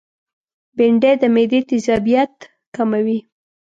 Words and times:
بېنډۍ 0.75 1.13
د 1.21 1.23
معدې 1.33 1.59
تيزابیت 1.69 2.33
کموي 2.75 3.19